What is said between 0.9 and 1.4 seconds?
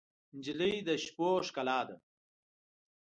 شپو